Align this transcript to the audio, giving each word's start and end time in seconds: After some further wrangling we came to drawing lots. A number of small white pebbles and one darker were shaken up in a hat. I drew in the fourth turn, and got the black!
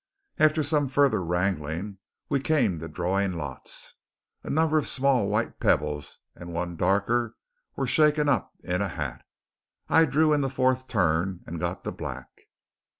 After 0.39 0.63
some 0.63 0.87
further 0.87 1.23
wrangling 1.23 1.99
we 2.27 2.39
came 2.39 2.79
to 2.79 2.87
drawing 2.87 3.33
lots. 3.33 3.97
A 4.43 4.49
number 4.49 4.79
of 4.79 4.87
small 4.87 5.27
white 5.29 5.59
pebbles 5.59 6.17
and 6.33 6.51
one 6.51 6.75
darker 6.75 7.35
were 7.75 7.85
shaken 7.85 8.27
up 8.27 8.51
in 8.63 8.81
a 8.81 8.89
hat. 8.89 9.23
I 9.89 10.05
drew 10.05 10.33
in 10.33 10.41
the 10.41 10.49
fourth 10.49 10.87
turn, 10.87 11.41
and 11.45 11.59
got 11.59 11.83
the 11.83 11.91
black! 11.91 12.29